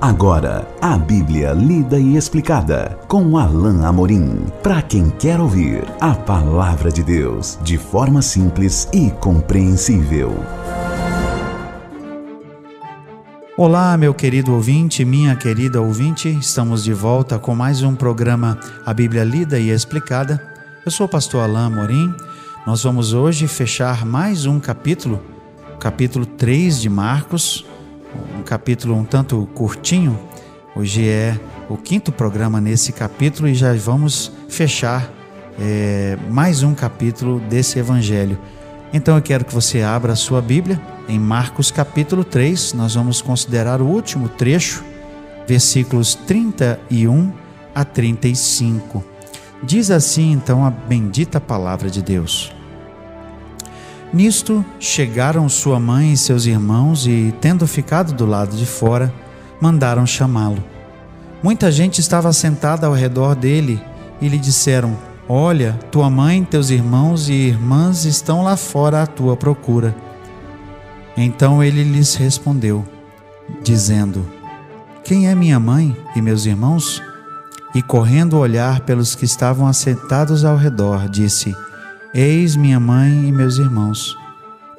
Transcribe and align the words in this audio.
Agora, 0.00 0.64
a 0.80 0.96
Bíblia 0.96 1.52
lida 1.52 1.98
e 1.98 2.16
explicada 2.16 2.96
com 3.08 3.36
Alain 3.36 3.84
Amorim. 3.84 4.46
Para 4.62 4.80
quem 4.80 5.10
quer 5.10 5.40
ouvir 5.40 5.82
a 6.00 6.14
palavra 6.14 6.88
de 6.88 7.02
Deus 7.02 7.58
de 7.62 7.76
forma 7.76 8.22
simples 8.22 8.88
e 8.92 9.10
compreensível. 9.10 10.36
Olá, 13.56 13.96
meu 13.96 14.14
querido 14.14 14.54
ouvinte, 14.54 15.04
minha 15.04 15.34
querida 15.34 15.80
ouvinte, 15.80 16.28
estamos 16.28 16.84
de 16.84 16.92
volta 16.92 17.36
com 17.36 17.56
mais 17.56 17.82
um 17.82 17.96
programa 17.96 18.56
A 18.86 18.94
Bíblia 18.94 19.24
Lida 19.24 19.58
e 19.58 19.70
Explicada. 19.70 20.40
Eu 20.86 20.92
sou 20.92 21.06
o 21.06 21.10
pastor 21.10 21.42
Alain 21.42 21.66
Amorim. 21.66 22.14
Nós 22.64 22.84
vamos 22.84 23.12
hoje 23.12 23.48
fechar 23.48 24.06
mais 24.06 24.46
um 24.46 24.60
capítulo, 24.60 25.20
capítulo 25.80 26.24
3 26.24 26.80
de 26.80 26.88
Marcos, 26.88 27.67
um 28.38 28.42
capítulo 28.42 28.94
um 28.94 29.04
tanto 29.04 29.48
curtinho. 29.54 30.18
Hoje 30.76 31.08
é 31.08 31.38
o 31.68 31.76
quinto 31.76 32.12
programa 32.12 32.60
nesse 32.60 32.92
capítulo 32.92 33.48
e 33.48 33.54
já 33.54 33.74
vamos 33.74 34.32
fechar 34.48 35.10
é, 35.58 36.16
mais 36.30 36.62
um 36.62 36.72
capítulo 36.72 37.40
desse 37.40 37.78
evangelho. 37.78 38.38
Então 38.92 39.16
eu 39.16 39.22
quero 39.22 39.44
que 39.44 39.52
você 39.52 39.82
abra 39.82 40.12
a 40.12 40.16
sua 40.16 40.40
Bíblia 40.40 40.80
em 41.08 41.18
Marcos 41.18 41.70
capítulo 41.70 42.22
3. 42.22 42.74
Nós 42.74 42.94
vamos 42.94 43.20
considerar 43.20 43.82
o 43.82 43.86
último 43.86 44.28
trecho, 44.28 44.84
versículos 45.46 46.14
31 46.14 47.32
a 47.74 47.84
35. 47.84 49.04
Diz 49.62 49.90
assim 49.90 50.30
então 50.30 50.64
a 50.64 50.70
bendita 50.70 51.40
palavra 51.40 51.90
de 51.90 52.00
Deus. 52.00 52.57
Nisto 54.12 54.64
chegaram 54.80 55.48
sua 55.48 55.78
mãe 55.78 56.12
e 56.12 56.16
seus 56.16 56.46
irmãos 56.46 57.06
e, 57.06 57.34
tendo 57.40 57.66
ficado 57.66 58.14
do 58.14 58.24
lado 58.24 58.56
de 58.56 58.64
fora, 58.64 59.12
mandaram 59.60 60.06
chamá-lo. 60.06 60.62
Muita 61.42 61.70
gente 61.70 62.00
estava 62.00 62.32
sentada 62.32 62.86
ao 62.86 62.94
redor 62.94 63.34
dele 63.34 63.80
e 64.20 64.28
lhe 64.28 64.38
disseram: 64.38 64.96
Olha, 65.28 65.78
tua 65.90 66.08
mãe, 66.08 66.42
teus 66.42 66.70
irmãos 66.70 67.28
e 67.28 67.34
irmãs 67.34 68.06
estão 68.06 68.42
lá 68.42 68.56
fora 68.56 69.02
à 69.02 69.06
tua 69.06 69.36
procura. 69.36 69.94
Então 71.16 71.62
ele 71.62 71.84
lhes 71.84 72.14
respondeu, 72.14 72.84
dizendo: 73.62 74.26
Quem 75.04 75.28
é 75.28 75.34
minha 75.34 75.60
mãe 75.60 75.94
e 76.16 76.22
meus 76.22 76.46
irmãos? 76.46 77.02
E 77.74 77.82
correndo 77.82 78.38
olhar 78.38 78.80
pelos 78.80 79.14
que 79.14 79.26
estavam 79.26 79.66
assentados 79.66 80.46
ao 80.46 80.56
redor, 80.56 81.08
disse: 81.10 81.54
Eis 82.14 82.56
minha 82.56 82.80
mãe 82.80 83.28
e 83.28 83.32
meus 83.32 83.58
irmãos. 83.58 84.16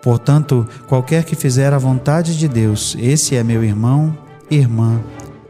Portanto, 0.02 0.68
qualquer 0.88 1.24
que 1.24 1.36
fizer 1.36 1.74
a 1.74 1.78
vontade 1.78 2.38
de 2.38 2.48
Deus, 2.48 2.96
esse 3.00 3.36
é 3.36 3.44
meu 3.44 3.64
irmão, 3.64 4.18
irmã 4.50 5.00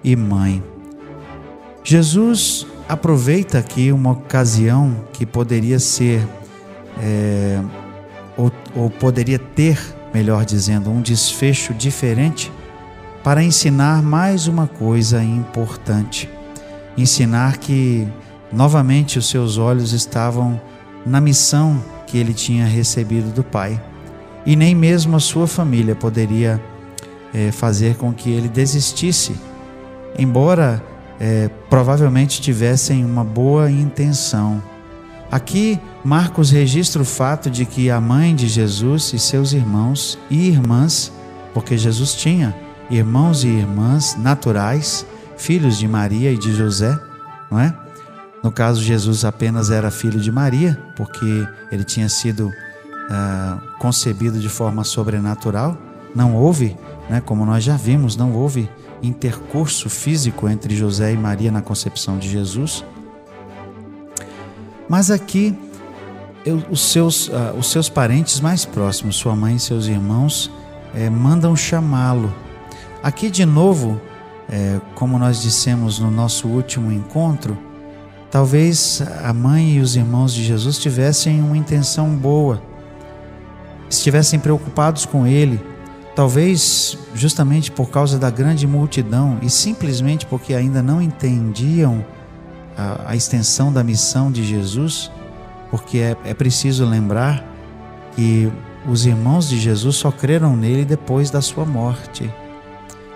e 0.03 0.15
mãe. 0.15 0.61
Jesus 1.83 2.67
aproveita 2.87 3.59
aqui 3.59 3.91
uma 3.91 4.11
ocasião 4.11 5.05
que 5.13 5.25
poderia 5.25 5.79
ser, 5.79 6.27
é, 7.01 7.61
ou, 8.35 8.51
ou 8.75 8.89
poderia 8.89 9.39
ter, 9.39 9.79
melhor 10.13 10.43
dizendo, 10.43 10.89
um 10.89 11.01
desfecho 11.01 11.73
diferente 11.73 12.51
para 13.23 13.41
ensinar 13.41 14.03
mais 14.03 14.47
uma 14.47 14.67
coisa 14.67 15.23
importante. 15.23 16.29
Ensinar 16.97 17.57
que 17.57 18.05
novamente 18.51 19.17
os 19.17 19.29
seus 19.29 19.57
olhos 19.57 19.93
estavam 19.93 20.59
na 21.09 21.19
missão 21.19 21.83
que 22.05 22.17
ele 22.17 22.33
tinha 22.33 22.65
recebido 22.65 23.33
do 23.33 23.43
Pai. 23.43 23.81
E 24.45 24.55
nem 24.55 24.75
mesmo 24.75 25.15
a 25.15 25.19
sua 25.19 25.47
família 25.47 25.95
poderia 25.95 26.61
é, 27.33 27.51
fazer 27.51 27.95
com 27.95 28.13
que 28.13 28.29
ele 28.29 28.47
desistisse, 28.47 29.35
embora 30.17 30.83
é, 31.19 31.49
provavelmente 31.69 32.41
tivessem 32.41 33.03
uma 33.03 33.23
boa 33.23 33.69
intenção. 33.69 34.61
Aqui, 35.31 35.79
Marcos 36.03 36.49
registra 36.49 37.01
o 37.01 37.05
fato 37.05 37.49
de 37.49 37.65
que 37.65 37.91
a 37.91 37.99
mãe 37.99 38.35
de 38.35 38.47
Jesus 38.47 39.13
e 39.13 39.19
seus 39.19 39.53
irmãos 39.53 40.17
e 40.29 40.47
irmãs, 40.47 41.11
porque 41.53 41.77
Jesus 41.77 42.13
tinha 42.13 42.55
irmãos 42.89 43.43
e 43.43 43.47
irmãs 43.47 44.15
naturais, 44.17 45.05
filhos 45.37 45.77
de 45.77 45.87
Maria 45.87 46.31
e 46.31 46.37
de 46.37 46.51
José, 46.55 46.97
não 47.51 47.59
é? 47.59 47.75
No 48.43 48.51
caso, 48.51 48.81
Jesus 48.81 49.25
apenas 49.25 49.69
era 49.69 49.91
filho 49.91 50.19
de 50.19 50.31
Maria, 50.31 50.79
porque 50.95 51.47
ele 51.71 51.83
tinha 51.83 52.07
sido 52.07 52.47
uh, 52.47 53.77
concebido 53.79 54.39
de 54.39 54.47
forma 54.47 54.83
sobrenatural. 54.83 55.77
Não 56.15 56.35
houve, 56.35 56.77
né, 57.09 57.21
como 57.21 57.45
nós 57.45 57.63
já 57.63 57.75
vimos, 57.75 58.15
não 58.15 58.33
houve 58.33 58.69
intercurso 59.01 59.89
físico 59.89 60.47
entre 60.47 60.75
José 60.75 61.13
e 61.13 61.17
Maria 61.17 61.51
na 61.51 61.61
concepção 61.61 62.17
de 62.17 62.29
Jesus. 62.29 62.83
Mas 64.87 65.11
aqui, 65.11 65.57
eu, 66.45 66.63
os, 66.69 66.81
seus, 66.81 67.27
uh, 67.27 67.53
os 67.57 67.69
seus 67.69 67.89
parentes 67.89 68.39
mais 68.39 68.65
próximos, 68.65 69.17
sua 69.17 69.35
mãe 69.35 69.55
e 69.55 69.59
seus 69.59 69.87
irmãos, 69.87 70.49
eh, 70.95 71.09
mandam 71.09 71.55
chamá-lo. 71.55 72.33
Aqui, 73.03 73.29
de 73.29 73.45
novo, 73.45 74.01
eh, 74.49 74.79
como 74.95 75.19
nós 75.19 75.41
dissemos 75.41 75.99
no 75.99 76.09
nosso 76.09 76.47
último 76.47 76.91
encontro, 76.91 77.57
Talvez 78.31 79.01
a 79.23 79.33
mãe 79.33 79.77
e 79.77 79.79
os 79.79 79.95
irmãos 79.95 80.33
de 80.33 80.43
Jesus 80.43 80.77
tivessem 80.77 81.41
uma 81.41 81.57
intenção 81.57 82.15
boa, 82.15 82.61
estivessem 83.89 84.39
preocupados 84.39 85.03
com 85.05 85.25
ele, 85.25 85.59
talvez 86.15 86.95
justamente 87.15 87.71
por 87.71 87.89
causa 87.89 88.19
da 88.19 88.29
grande 88.29 88.67
multidão 88.67 89.39
e 89.41 89.49
simplesmente 89.49 90.27
porque 90.27 90.53
ainda 90.53 90.83
não 90.83 91.01
entendiam 91.01 92.05
a, 92.77 93.11
a 93.11 93.15
extensão 93.15 93.73
da 93.73 93.83
missão 93.83 94.31
de 94.31 94.43
Jesus, 94.43 95.09
porque 95.71 95.97
é, 95.97 96.15
é 96.23 96.33
preciso 96.35 96.85
lembrar 96.85 97.43
que 98.15 98.51
os 98.87 99.07
irmãos 99.07 99.49
de 99.49 99.59
Jesus 99.59 99.95
só 99.95 100.11
creram 100.11 100.55
nele 100.55 100.85
depois 100.85 101.31
da 101.31 101.41
sua 101.41 101.65
morte. 101.65 102.31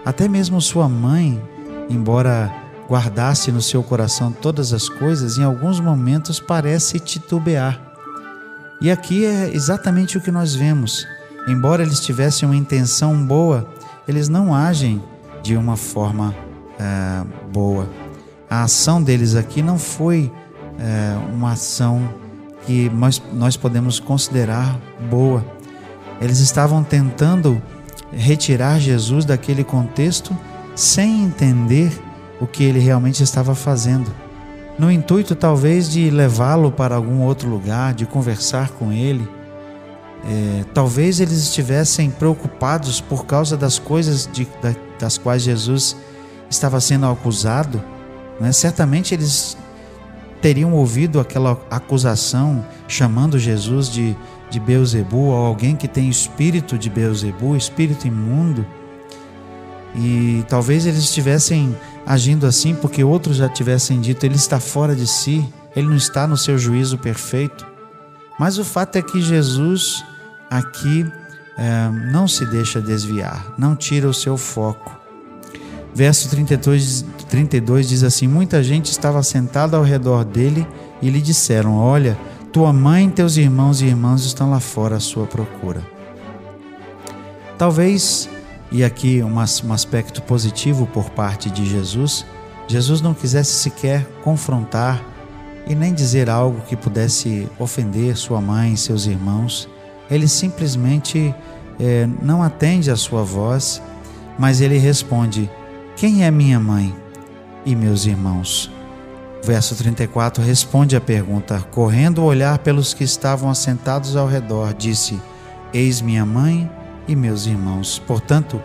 Até 0.03 0.27
mesmo 0.27 0.59
sua 0.59 0.89
mãe, 0.89 1.41
embora 1.89 2.62
guardasse 2.89 3.51
no 3.51 3.61
seu 3.61 3.81
coração 3.83 4.31
todas 4.31 4.73
as 4.73 4.89
coisas, 4.89 5.37
em 5.37 5.43
alguns 5.43 5.79
momentos 5.79 6.39
parece 6.39 6.99
titubear. 6.99 7.79
E 8.81 8.91
aqui 8.91 9.25
é 9.25 9.49
exatamente 9.53 10.17
o 10.17 10.21
que 10.21 10.31
nós 10.31 10.53
vemos. 10.53 11.07
Embora 11.47 11.83
eles 11.83 11.99
tivessem 11.99 12.47
uma 12.47 12.55
intenção 12.55 13.25
boa, 13.25 13.67
eles 14.07 14.27
não 14.27 14.53
agem 14.53 15.01
de 15.41 15.55
uma 15.55 15.77
forma 15.77 16.35
é, 16.79 17.23
boa. 17.51 17.89
A 18.49 18.63
ação 18.63 19.01
deles 19.01 19.35
aqui 19.35 19.61
não 19.61 19.77
foi 19.77 20.31
é, 20.77 21.15
uma 21.33 21.53
ação 21.53 22.07
que 22.65 22.89
nós, 22.89 23.21
nós 23.33 23.57
podemos 23.57 23.99
considerar 23.99 24.79
boa. 25.09 25.45
Eles 26.21 26.39
estavam 26.39 26.83
tentando 26.83 27.61
retirar 28.11 28.79
Jesus 28.79 29.25
daquele 29.25 29.63
contexto 29.63 30.37
sem 30.75 31.23
entender 31.23 31.91
o 32.39 32.47
que 32.47 32.63
ele 32.63 32.79
realmente 32.79 33.23
estava 33.23 33.55
fazendo, 33.55 34.11
no 34.77 34.91
intuito 34.91 35.35
talvez 35.35 35.89
de 35.89 36.09
levá-lo 36.09 36.71
para 36.71 36.95
algum 36.95 37.21
outro 37.21 37.47
lugar, 37.47 37.93
de 37.93 38.05
conversar 38.05 38.69
com 38.71 38.91
ele. 38.91 39.27
É, 40.25 40.63
talvez 40.73 41.19
eles 41.19 41.37
estivessem 41.37 42.09
preocupados 42.09 42.99
por 42.99 43.25
causa 43.25 43.57
das 43.57 43.77
coisas 43.77 44.27
de, 44.31 44.47
das 44.97 45.17
quais 45.17 45.43
Jesus 45.43 45.95
estava 46.49 46.79
sendo 46.79 47.05
acusado. 47.05 47.83
Né? 48.39 48.51
Certamente 48.51 49.13
eles 49.13 49.57
teriam 50.41 50.73
ouvido 50.73 51.19
aquela 51.19 51.51
acusação 51.69 52.65
chamando 52.87 53.37
Jesus 53.37 53.89
de, 53.89 54.15
de 54.49 54.59
Beuzebu, 54.59 55.27
ou 55.27 55.45
alguém 55.45 55.75
que 55.75 55.87
tem 55.87 56.09
espírito 56.09 56.77
de 56.77 56.89
Beuzebu, 56.89 57.55
espírito 57.55 58.07
imundo. 58.07 58.65
E 59.95 60.43
talvez 60.47 60.85
eles 60.87 60.99
estivessem 60.99 61.75
agindo 62.05 62.45
assim 62.45 62.75
porque 62.75 63.03
outros 63.03 63.37
já 63.37 63.49
tivessem 63.49 63.99
dito 64.01 64.25
ele 64.25 64.35
está 64.35 64.59
fora 64.59 64.95
de 64.95 65.07
si, 65.07 65.47
ele 65.75 65.87
não 65.87 65.95
está 65.95 66.27
no 66.27 66.37
seu 66.37 66.57
juízo 66.57 66.97
perfeito. 66.97 67.65
Mas 68.39 68.57
o 68.57 68.65
fato 68.65 68.97
é 68.97 69.01
que 69.01 69.21
Jesus 69.21 70.03
aqui 70.49 71.05
é, 71.57 71.89
não 72.11 72.27
se 72.27 72.45
deixa 72.45 72.81
desviar, 72.81 73.53
não 73.57 73.75
tira 73.75 74.07
o 74.07 74.13
seu 74.13 74.37
foco. 74.37 75.03
Verso 75.95 76.27
32, 76.29 77.05
32 77.29 77.87
diz 77.87 78.03
assim: 78.03 78.27
Muita 78.27 78.63
gente 78.63 78.91
estava 78.91 79.21
sentada 79.21 79.77
ao 79.77 79.83
redor 79.83 80.25
dele 80.25 80.67
e 81.01 81.09
lhe 81.09 81.21
disseram: 81.21 81.77
Olha, 81.77 82.17
tua 82.51 82.73
mãe, 82.73 83.09
teus 83.09 83.37
irmãos 83.37 83.81
e 83.81 83.85
irmãs 83.85 84.25
estão 84.25 84.49
lá 84.49 84.59
fora 84.59 84.95
à 84.95 84.99
sua 84.99 85.27
procura. 85.27 85.85
Talvez 87.57 88.27
e 88.73 88.83
aqui 88.83 89.21
um, 89.21 89.35
um 89.35 89.73
aspecto 89.73 90.21
positivo 90.23 90.87
por 90.87 91.11
parte 91.11 91.51
de 91.51 91.63
Jesus, 91.63 92.25
Jesus 92.67 93.01
não 93.01 93.13
quisesse 93.13 93.51
sequer 93.51 94.03
confrontar 94.23 95.01
e 95.67 95.75
nem 95.75 95.93
dizer 95.93 96.27
algo 96.27 96.59
que 96.61 96.75
pudesse 96.75 97.47
ofender 97.59 98.17
sua 98.17 98.41
mãe 98.41 98.73
e 98.73 98.77
seus 98.77 99.05
irmãos. 99.05 99.69
Ele 100.09 100.27
simplesmente 100.27 101.33
é, 101.79 102.09
não 102.21 102.41
atende 102.41 102.89
a 102.89 102.95
sua 102.95 103.23
voz, 103.23 103.79
mas 104.39 104.59
ele 104.59 104.79
responde: 104.79 105.49
Quem 105.95 106.25
é 106.25 106.31
minha 106.31 106.59
mãe 106.59 106.93
e 107.65 107.75
meus 107.75 108.07
irmãos? 108.07 108.71
Verso 109.43 109.75
34 109.75 110.43
responde 110.43 110.95
à 110.95 111.01
pergunta: 111.01 111.59
Correndo 111.71 112.19
o 112.19 112.25
olhar 112.25 112.57
pelos 112.57 112.93
que 112.93 113.03
estavam 113.03 113.51
assentados 113.51 114.15
ao 114.15 114.27
redor, 114.27 114.73
disse: 114.73 115.21
Eis 115.73 116.01
minha 116.01 116.25
mãe 116.25 116.69
e 117.07 117.15
meus 117.15 117.45
irmãos. 117.45 117.99
Portanto, 117.99 118.61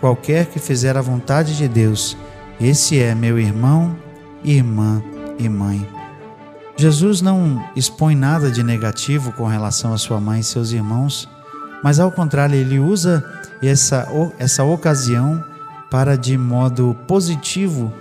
qualquer 0.00 0.46
que 0.46 0.58
fizer 0.58 0.96
a 0.96 1.02
vontade 1.02 1.56
de 1.56 1.68
Deus, 1.68 2.16
esse 2.60 2.98
é 2.98 3.14
meu 3.14 3.38
irmão, 3.38 3.96
irmã 4.44 5.02
e 5.38 5.48
mãe. 5.48 5.86
Jesus 6.76 7.20
não 7.20 7.62
expõe 7.76 8.14
nada 8.14 8.50
de 8.50 8.62
negativo 8.62 9.32
com 9.32 9.46
relação 9.46 9.92
a 9.92 9.98
sua 9.98 10.20
mãe 10.20 10.40
e 10.40 10.44
seus 10.44 10.72
irmãos, 10.72 11.28
mas 11.82 12.00
ao 12.00 12.10
contrário, 12.10 12.54
ele 12.54 12.78
usa 12.78 13.24
essa, 13.62 14.08
essa 14.38 14.64
ocasião 14.64 15.42
para, 15.90 16.16
de 16.16 16.38
modo 16.38 16.96
positivo, 17.06 17.92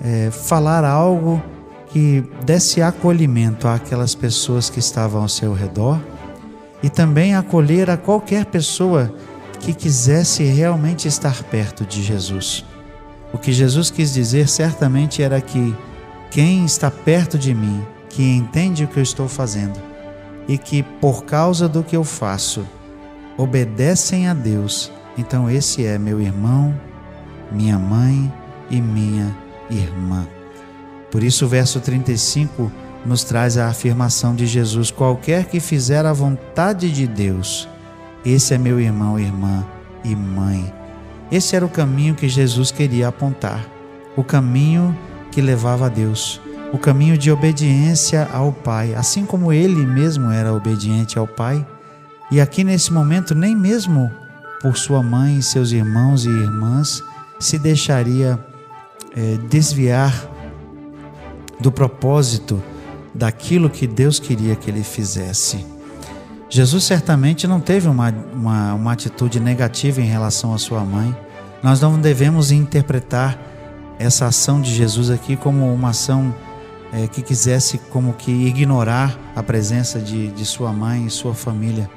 é, 0.00 0.30
falar 0.30 0.84
algo 0.84 1.42
que 1.88 2.24
desse 2.44 2.82
acolhimento 2.82 3.68
àquelas 3.68 4.14
pessoas 4.14 4.68
que 4.68 4.80
estavam 4.80 5.22
ao 5.22 5.28
seu 5.28 5.52
redor 5.52 6.00
e 6.82 6.90
também 6.90 7.34
acolher 7.34 7.88
a 7.88 7.96
qualquer 7.96 8.46
pessoa 8.46 9.14
que 9.64 9.72
quisesse 9.72 10.44
realmente 10.44 11.08
estar 11.08 11.42
perto 11.44 11.86
de 11.86 12.02
Jesus. 12.02 12.66
O 13.32 13.38
que 13.38 13.50
Jesus 13.50 13.90
quis 13.90 14.12
dizer 14.12 14.46
certamente 14.46 15.22
era 15.22 15.40
que 15.40 15.74
quem 16.30 16.66
está 16.66 16.90
perto 16.90 17.38
de 17.38 17.54
mim, 17.54 17.82
que 18.10 18.22
entende 18.22 18.84
o 18.84 18.88
que 18.88 18.98
eu 18.98 19.02
estou 19.02 19.26
fazendo 19.26 19.80
e 20.46 20.58
que 20.58 20.82
por 20.82 21.24
causa 21.24 21.66
do 21.66 21.82
que 21.82 21.96
eu 21.96 22.04
faço 22.04 22.66
obedecem 23.38 24.28
a 24.28 24.34
Deus, 24.34 24.92
então 25.16 25.48
esse 25.48 25.86
é 25.86 25.98
meu 25.98 26.20
irmão, 26.20 26.78
minha 27.50 27.78
mãe 27.78 28.30
e 28.68 28.82
minha 28.82 29.34
irmã. 29.70 30.26
Por 31.10 31.22
isso, 31.22 31.46
o 31.46 31.48
verso 31.48 31.80
35 31.80 32.70
nos 33.06 33.24
traz 33.24 33.56
a 33.56 33.68
afirmação 33.68 34.34
de 34.34 34.46
Jesus: 34.46 34.90
qualquer 34.90 35.46
que 35.46 35.58
fizer 35.58 36.04
a 36.04 36.12
vontade 36.12 36.92
de 36.92 37.06
Deus, 37.06 37.66
esse 38.24 38.54
é 38.54 38.58
meu 38.58 38.80
irmão, 38.80 39.18
irmã 39.18 39.64
e 40.02 40.16
mãe. 40.16 40.72
Esse 41.30 41.56
era 41.56 41.64
o 41.64 41.68
caminho 41.68 42.14
que 42.14 42.28
Jesus 42.28 42.70
queria 42.70 43.08
apontar, 43.08 43.66
o 44.16 44.24
caminho 44.24 44.96
que 45.30 45.40
levava 45.40 45.86
a 45.86 45.88
Deus, 45.88 46.40
o 46.72 46.78
caminho 46.78 47.18
de 47.18 47.30
obediência 47.30 48.28
ao 48.32 48.52
Pai, 48.52 48.94
assim 48.94 49.24
como 49.26 49.52
ele 49.52 49.84
mesmo 49.84 50.30
era 50.30 50.52
obediente 50.52 51.18
ao 51.18 51.26
Pai. 51.26 51.66
E 52.30 52.40
aqui 52.40 52.64
nesse 52.64 52.92
momento, 52.92 53.34
nem 53.34 53.54
mesmo 53.54 54.10
por 54.60 54.76
sua 54.76 55.02
mãe, 55.02 55.42
seus 55.42 55.72
irmãos 55.72 56.24
e 56.24 56.28
irmãs, 56.28 57.02
se 57.38 57.58
deixaria 57.58 58.38
é, 59.14 59.36
desviar 59.48 60.12
do 61.60 61.70
propósito 61.70 62.62
daquilo 63.14 63.70
que 63.70 63.86
Deus 63.86 64.18
queria 64.18 64.56
que 64.56 64.70
ele 64.70 64.82
fizesse. 64.82 65.73
Jesus 66.54 66.84
certamente 66.84 67.48
não 67.48 67.58
teve 67.58 67.88
uma, 67.88 68.14
uma, 68.32 68.74
uma 68.74 68.92
atitude 68.92 69.40
negativa 69.40 70.00
em 70.00 70.04
relação 70.04 70.54
à 70.54 70.58
sua 70.58 70.84
mãe. 70.84 71.12
Nós 71.60 71.80
não 71.80 72.00
devemos 72.00 72.52
interpretar 72.52 73.36
essa 73.98 74.26
ação 74.26 74.60
de 74.60 74.72
Jesus 74.72 75.10
aqui 75.10 75.34
como 75.34 75.74
uma 75.74 75.88
ação 75.88 76.32
é, 76.92 77.08
que 77.08 77.22
quisesse 77.22 77.78
como 77.90 78.12
que 78.12 78.30
ignorar 78.30 79.18
a 79.34 79.42
presença 79.42 79.98
de, 79.98 80.28
de 80.28 80.46
sua 80.46 80.72
mãe 80.72 81.06
e 81.06 81.10
sua 81.10 81.34
família, 81.34 81.90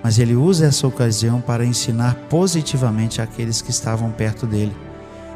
mas 0.00 0.16
ele 0.20 0.36
usa 0.36 0.66
essa 0.66 0.86
ocasião 0.86 1.40
para 1.40 1.64
ensinar 1.66 2.14
positivamente 2.30 3.20
aqueles 3.20 3.60
que 3.60 3.72
estavam 3.72 4.12
perto 4.12 4.46
dele 4.46 4.76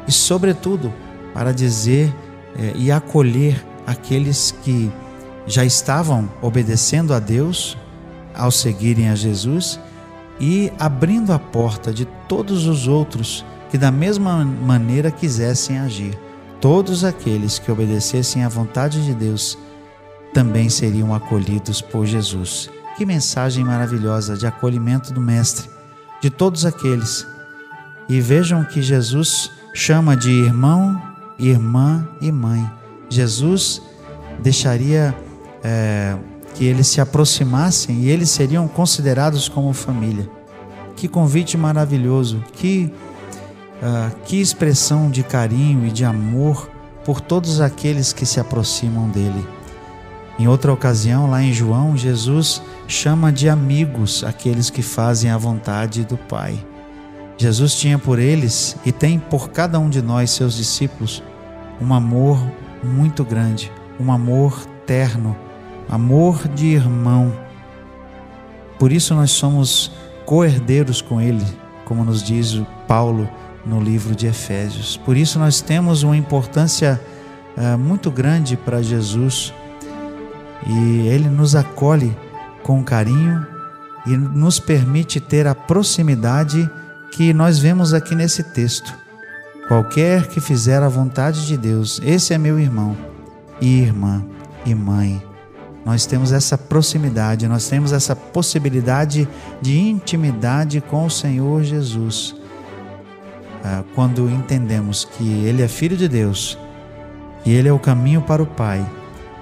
e, 0.07 0.11
sobretudo, 0.13 0.93
para 1.33 1.51
dizer 1.51 2.15
é, 2.57 2.71
e 2.77 2.93
acolher 2.93 3.61
aqueles 3.85 4.55
que 4.63 4.89
já 5.45 5.65
estavam 5.65 6.29
obedecendo 6.41 7.13
a 7.13 7.19
Deus 7.19 7.77
ao 8.39 8.49
seguirem 8.49 9.09
a 9.09 9.15
Jesus 9.15 9.79
e 10.39 10.71
abrindo 10.79 11.33
a 11.33 11.37
porta 11.37 11.93
de 11.93 12.05
todos 12.27 12.65
os 12.65 12.87
outros 12.87 13.45
que 13.69 13.77
da 13.77 13.91
mesma 13.91 14.43
maneira 14.43 15.11
quisessem 15.11 15.77
agir. 15.77 16.17
Todos 16.61 17.03
aqueles 17.03 17.59
que 17.59 17.71
obedecessem 17.71 18.43
à 18.43 18.49
vontade 18.49 19.05
de 19.05 19.13
Deus 19.13 19.57
também 20.33 20.69
seriam 20.69 21.13
acolhidos 21.13 21.81
por 21.81 22.05
Jesus. 22.05 22.69
Que 22.97 23.05
mensagem 23.05 23.63
maravilhosa 23.63 24.35
de 24.35 24.47
acolhimento 24.47 25.13
do 25.13 25.21
Mestre, 25.21 25.69
de 26.21 26.29
todos 26.29 26.65
aqueles. 26.65 27.25
E 28.07 28.19
vejam 28.19 28.63
que 28.63 28.81
Jesus 28.81 29.51
chama 29.73 30.17
de 30.17 30.31
irmão, 30.31 31.01
irmã 31.37 32.07
e 32.19 32.31
mãe. 32.31 32.69
Jesus 33.09 33.81
deixaria 34.41 35.15
é, 35.63 36.17
que 36.59 36.65
eles 36.65 36.87
se 36.87 36.99
aproximassem 36.99 38.01
e 38.01 38.09
eles 38.09 38.29
seriam 38.29 38.67
considerados 38.67 39.47
como 39.47 39.71
família. 39.71 40.29
Que 40.93 41.07
convite 41.07 41.55
maravilhoso, 41.55 42.43
que, 42.51 42.91
uh, 43.81 44.13
que 44.25 44.41
expressão 44.41 45.09
de 45.09 45.23
carinho 45.23 45.87
e 45.87 45.89
de 45.89 46.03
amor 46.03 46.69
por 47.05 47.21
todos 47.21 47.61
aqueles 47.61 48.11
que 48.11 48.25
se 48.25 48.41
aproximam 48.41 49.07
dele. 49.07 49.47
Em 50.37 50.49
outra 50.49 50.73
ocasião, 50.73 51.29
lá 51.29 51.41
em 51.41 51.53
João, 51.53 51.95
Jesus 51.95 52.61
chama 52.89 53.31
de 53.31 53.47
amigos 53.47 54.25
aqueles 54.25 54.69
que 54.69 54.81
fazem 54.81 55.31
a 55.31 55.37
vontade 55.37 56.03
do 56.03 56.17
Pai. 56.17 56.59
Jesus 57.37 57.73
tinha 57.75 57.97
por 57.97 58.19
eles 58.19 58.75
e 58.85 58.91
tem 58.91 59.17
por 59.17 59.49
cada 59.51 59.79
um 59.79 59.89
de 59.89 60.01
nós, 60.01 60.31
seus 60.31 60.57
discípulos, 60.57 61.23
um 61.79 61.93
amor 61.93 62.37
muito 62.83 63.23
grande, 63.23 63.71
um 63.97 64.11
amor 64.11 64.59
terno, 64.85 65.37
amor 65.89 66.47
de 66.47 66.67
irmão. 66.67 67.33
Por 68.77 68.91
isso 68.91 69.15
nós 69.15 69.31
somos 69.31 69.91
co-herdeiros 70.25 71.01
com 71.01 71.19
Ele, 71.19 71.45
como 71.85 72.05
nos 72.05 72.23
diz 72.23 72.61
Paulo 72.87 73.27
no 73.65 73.81
livro 73.81 74.15
de 74.15 74.27
Efésios. 74.27 74.95
Por 74.97 75.17
isso 75.17 75.39
nós 75.39 75.61
temos 75.61 76.03
uma 76.03 76.15
importância 76.15 77.01
uh, 77.57 77.77
muito 77.77 78.11
grande 78.11 78.55
para 78.55 78.81
Jesus 78.81 79.53
e 80.67 81.07
Ele 81.07 81.27
nos 81.27 81.55
acolhe 81.55 82.15
com 82.63 82.83
carinho 82.83 83.45
e 84.05 84.15
nos 84.15 84.59
permite 84.59 85.19
ter 85.19 85.47
a 85.47 85.55
proximidade 85.55 86.69
que 87.11 87.33
nós 87.33 87.59
vemos 87.59 87.93
aqui 87.93 88.15
nesse 88.15 88.43
texto. 88.43 88.93
Qualquer 89.67 90.27
que 90.27 90.39
fizer 90.39 90.81
a 90.81 90.87
vontade 90.87 91.45
de 91.45 91.57
Deus, 91.57 91.99
esse 92.03 92.33
é 92.33 92.37
meu 92.37 92.59
irmão 92.59 92.95
e 93.61 93.81
irmã 93.81 94.23
e 94.65 94.73
mãe. 94.73 95.28
Nós 95.85 96.05
temos 96.05 96.31
essa 96.31 96.57
proximidade, 96.57 97.47
nós 97.47 97.67
temos 97.67 97.91
essa 97.93 98.15
possibilidade 98.15 99.27
de 99.61 99.79
intimidade 99.79 100.81
com 100.81 101.05
o 101.05 101.09
Senhor 101.09 101.63
Jesus. 101.63 102.35
Ah, 103.63 103.83
quando 103.95 104.29
entendemos 104.29 105.05
que 105.05 105.23
Ele 105.45 105.61
é 105.61 105.67
Filho 105.67 105.97
de 105.97 106.07
Deus 106.07 106.57
e 107.45 107.53
Ele 107.53 107.67
é 107.67 107.73
o 107.73 107.79
caminho 107.79 108.21
para 108.21 108.43
o 108.43 108.45
Pai, 108.45 108.85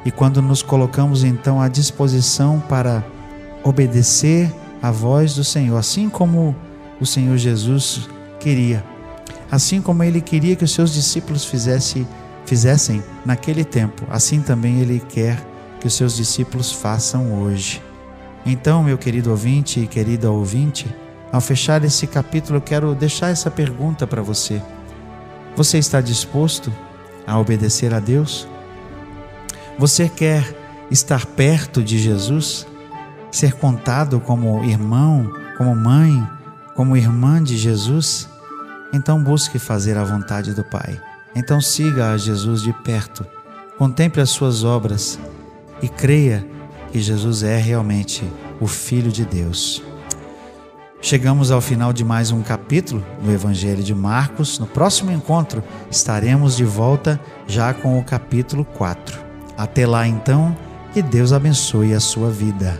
e 0.05 0.11
quando 0.11 0.41
nos 0.41 0.61
colocamos 0.61 1.23
então 1.23 1.61
à 1.61 1.67
disposição 1.67 2.59
para 2.69 3.03
obedecer 3.63 4.53
à 4.81 4.91
voz 4.91 5.35
do 5.35 5.43
Senhor, 5.43 5.77
assim 5.77 6.09
como 6.09 6.55
o 7.01 7.05
Senhor 7.05 7.37
Jesus 7.37 8.07
queria, 8.39 8.83
assim 9.51 9.81
como 9.81 10.03
Ele 10.03 10.21
queria 10.21 10.55
que 10.55 10.63
os 10.63 10.73
seus 10.73 10.93
discípulos 10.93 11.45
fizessem 11.45 12.07
fizessem 12.45 13.03
naquele 13.25 13.65
tempo, 13.65 14.05
assim 14.09 14.39
também 14.39 14.79
Ele 14.79 15.01
quer 15.09 15.37
que 15.87 15.89
os 15.89 15.93
seus 15.93 16.17
discípulos 16.17 16.69
façam 16.69 17.41
hoje. 17.41 17.81
Então, 18.45 18.83
meu 18.83 18.97
querido 18.97 19.31
ouvinte 19.31 19.79
e 19.79 19.87
querida 19.87 20.29
ouvinte, 20.29 20.93
ao 21.31 21.39
fechar 21.39 21.81
esse 21.85 22.05
capítulo, 22.05 22.59
quero 22.59 22.93
deixar 22.93 23.29
essa 23.29 23.49
pergunta 23.49 24.05
para 24.05 24.21
você. 24.21 24.61
Você 25.55 25.77
está 25.77 26.01
disposto 26.01 26.73
a 27.25 27.39
obedecer 27.39 27.93
a 27.93 28.01
Deus? 28.01 28.45
Você 29.79 30.09
quer 30.09 30.43
estar 30.91 31.25
perto 31.25 31.81
de 31.81 31.97
Jesus? 31.97 32.67
Ser 33.31 33.53
contado 33.53 34.19
como 34.19 34.65
irmão, 34.65 35.31
como 35.57 35.73
mãe, 35.73 36.27
como 36.75 36.97
irmã 36.97 37.41
de 37.41 37.55
Jesus? 37.55 38.27
Então 38.93 39.23
busque 39.23 39.57
fazer 39.57 39.97
a 39.97 40.03
vontade 40.03 40.53
do 40.53 40.65
Pai. 40.65 40.99
Então 41.33 41.61
siga 41.61 42.11
a 42.11 42.17
Jesus 42.17 42.61
de 42.61 42.73
perto, 42.73 43.25
contemple 43.77 44.21
as 44.21 44.31
suas 44.31 44.65
obras 44.65 45.17
e 45.81 45.89
creia 45.89 46.45
que 46.91 46.99
Jesus 46.99 47.43
é 47.43 47.57
realmente 47.57 48.23
o 48.59 48.67
Filho 48.67 49.11
de 49.11 49.25
Deus. 49.25 49.83
Chegamos 50.99 51.51
ao 51.51 51.61
final 51.61 51.93
de 51.93 52.03
mais 52.03 52.31
um 52.31 52.41
capítulo 52.41 53.05
do 53.21 53.31
Evangelho 53.31 53.83
de 53.83 53.93
Marcos. 53.93 54.57
No 54.57 54.65
próximo 54.65 55.11
encontro 55.11 55.63
estaremos 55.91 56.57
de 56.57 56.65
volta 56.65 57.19
já 57.45 57.73
com 57.73 57.99
o 57.99 58.03
capítulo 58.03 58.65
4. 58.65 59.19
Até 59.55 59.85
lá 59.85 60.07
então, 60.07 60.55
que 60.93 61.01
Deus 61.01 61.31
abençoe 61.31 61.93
a 61.93 61.99
sua 61.99 62.29
vida. 62.31 62.79